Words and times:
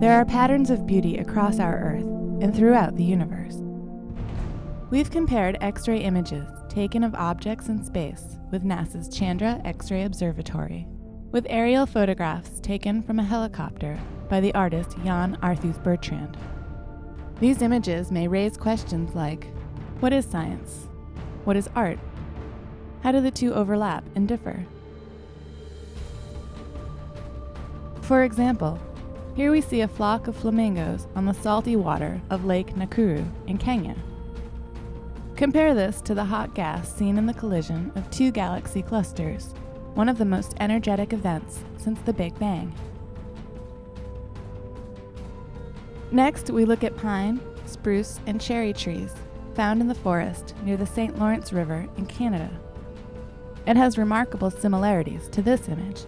There 0.00 0.18
are 0.18 0.24
patterns 0.24 0.70
of 0.70 0.86
beauty 0.86 1.18
across 1.18 1.60
our 1.60 1.76
Earth 1.76 2.06
and 2.42 2.56
throughout 2.56 2.96
the 2.96 3.04
universe. 3.04 3.56
We've 4.88 5.10
compared 5.10 5.58
X 5.60 5.86
ray 5.86 5.98
images 5.98 6.48
taken 6.70 7.04
of 7.04 7.14
objects 7.14 7.68
in 7.68 7.84
space 7.84 8.38
with 8.50 8.64
NASA's 8.64 9.14
Chandra 9.14 9.60
X 9.62 9.90
ray 9.90 10.04
Observatory, 10.04 10.86
with 11.32 11.46
aerial 11.50 11.84
photographs 11.84 12.60
taken 12.60 13.02
from 13.02 13.18
a 13.18 13.22
helicopter 13.22 14.00
by 14.30 14.40
the 14.40 14.54
artist 14.54 14.96
Yann 15.04 15.36
Arthus-Bertrand. 15.42 16.38
These 17.38 17.60
images 17.60 18.10
may 18.10 18.26
raise 18.26 18.56
questions 18.56 19.14
like 19.14 19.48
What 20.00 20.14
is 20.14 20.24
science? 20.24 20.88
What 21.44 21.58
is 21.58 21.68
art? 21.76 21.98
How 23.02 23.12
do 23.12 23.20
the 23.20 23.30
two 23.30 23.52
overlap 23.52 24.04
and 24.14 24.26
differ? 24.26 24.64
For 28.00 28.24
example, 28.24 28.80
here 29.40 29.52
we 29.52 29.62
see 29.62 29.80
a 29.80 29.88
flock 29.88 30.28
of 30.28 30.36
flamingos 30.36 31.06
on 31.16 31.24
the 31.24 31.32
salty 31.32 31.74
water 31.74 32.20
of 32.28 32.44
Lake 32.44 32.74
Nakuru 32.74 33.26
in 33.46 33.56
Kenya. 33.56 33.96
Compare 35.34 35.72
this 35.72 36.02
to 36.02 36.14
the 36.14 36.26
hot 36.26 36.54
gas 36.54 36.94
seen 36.94 37.16
in 37.16 37.24
the 37.24 37.32
collision 37.32 37.90
of 37.94 38.10
two 38.10 38.30
galaxy 38.30 38.82
clusters, 38.82 39.54
one 39.94 40.10
of 40.10 40.18
the 40.18 40.26
most 40.26 40.52
energetic 40.60 41.14
events 41.14 41.64
since 41.78 41.98
the 42.02 42.12
Big 42.12 42.38
Bang. 42.38 42.70
Next, 46.12 46.50
we 46.50 46.66
look 46.66 46.84
at 46.84 46.98
pine, 46.98 47.40
spruce, 47.64 48.20
and 48.26 48.38
cherry 48.38 48.74
trees 48.74 49.14
found 49.54 49.80
in 49.80 49.88
the 49.88 49.94
forest 49.94 50.54
near 50.64 50.76
the 50.76 50.84
St. 50.84 51.18
Lawrence 51.18 51.50
River 51.50 51.88
in 51.96 52.04
Canada. 52.04 52.50
It 53.66 53.78
has 53.78 53.96
remarkable 53.96 54.50
similarities 54.50 55.30
to 55.30 55.40
this 55.40 55.66
image 55.66 56.04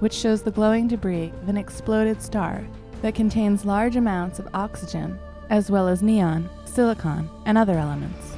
which 0.00 0.12
shows 0.12 0.42
the 0.42 0.50
glowing 0.50 0.88
debris 0.88 1.32
of 1.42 1.48
an 1.48 1.56
exploded 1.56 2.22
star 2.22 2.64
that 3.02 3.14
contains 3.14 3.64
large 3.64 3.96
amounts 3.96 4.38
of 4.38 4.48
oxygen, 4.54 5.18
as 5.50 5.70
well 5.70 5.88
as 5.88 6.02
neon, 6.02 6.48
silicon, 6.64 7.28
and 7.46 7.56
other 7.56 7.78
elements. 7.78 8.34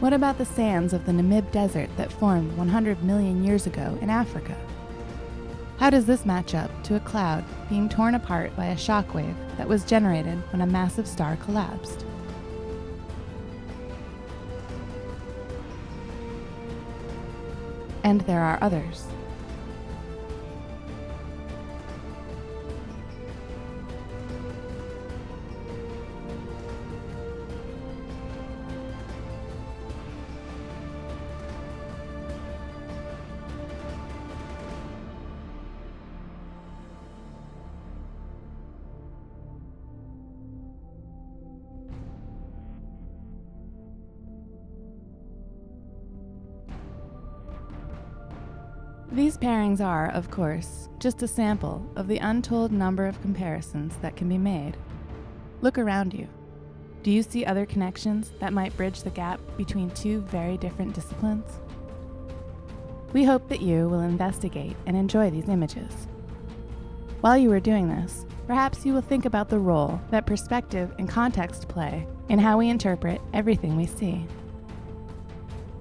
What 0.00 0.12
about 0.12 0.38
the 0.38 0.44
sands 0.44 0.92
of 0.92 1.06
the 1.06 1.12
Namib 1.12 1.50
Desert 1.52 1.88
that 1.96 2.12
formed 2.12 2.56
100 2.56 3.02
million 3.02 3.42
years 3.42 3.66
ago 3.66 3.96
in 4.02 4.10
Africa? 4.10 4.56
How 5.78 5.90
does 5.90 6.06
this 6.06 6.24
match 6.24 6.54
up 6.54 6.70
to 6.84 6.96
a 6.96 7.00
cloud 7.00 7.44
being 7.68 7.88
torn 7.88 8.14
apart 8.14 8.54
by 8.56 8.66
a 8.66 8.76
shock 8.76 9.14
wave 9.14 9.34
that 9.56 9.68
was 9.68 9.84
generated 9.84 10.42
when 10.52 10.62
a 10.62 10.66
massive 10.66 11.06
star 11.06 11.36
collapsed? 11.36 12.04
And 18.04 18.20
there 18.22 18.40
are 18.40 18.58
others. 18.60 19.13
These 49.14 49.38
pairings 49.38 49.80
are, 49.80 50.10
of 50.10 50.28
course, 50.32 50.88
just 50.98 51.22
a 51.22 51.28
sample 51.28 51.86
of 51.94 52.08
the 52.08 52.18
untold 52.18 52.72
number 52.72 53.06
of 53.06 53.22
comparisons 53.22 53.94
that 53.98 54.16
can 54.16 54.28
be 54.28 54.38
made. 54.38 54.76
Look 55.60 55.78
around 55.78 56.12
you. 56.12 56.26
Do 57.04 57.12
you 57.12 57.22
see 57.22 57.46
other 57.46 57.64
connections 57.64 58.32
that 58.40 58.52
might 58.52 58.76
bridge 58.76 59.04
the 59.04 59.10
gap 59.10 59.38
between 59.56 59.90
two 59.90 60.22
very 60.22 60.56
different 60.56 60.96
disciplines? 60.96 61.60
We 63.12 63.22
hope 63.22 63.48
that 63.50 63.62
you 63.62 63.88
will 63.88 64.00
investigate 64.00 64.74
and 64.84 64.96
enjoy 64.96 65.30
these 65.30 65.48
images. 65.48 66.08
While 67.20 67.38
you 67.38 67.52
are 67.52 67.60
doing 67.60 67.88
this, 67.88 68.26
perhaps 68.48 68.84
you 68.84 68.94
will 68.94 69.00
think 69.00 69.26
about 69.26 69.48
the 69.48 69.60
role 69.60 70.00
that 70.10 70.26
perspective 70.26 70.92
and 70.98 71.08
context 71.08 71.68
play 71.68 72.04
in 72.28 72.40
how 72.40 72.58
we 72.58 72.68
interpret 72.68 73.20
everything 73.32 73.76
we 73.76 73.86
see. 73.86 74.26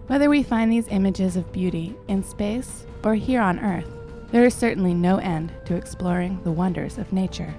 Whether 0.08 0.30
we 0.30 0.44
find 0.44 0.70
these 0.70 0.90
images 0.90 1.38
of 1.38 1.52
beauty 1.54 1.96
in 2.10 2.24
space 2.24 2.86
or 3.06 3.16
here 3.16 3.42
on 3.42 3.60
Earth, 3.60 3.88
there 4.32 4.44
is 4.44 4.54
certainly 4.54 4.94
no 4.94 5.18
end 5.18 5.54
to 5.66 5.76
exploring 5.76 6.42
the 6.44 6.52
wonders 6.52 6.98
of 6.98 7.14
nature. 7.14 7.56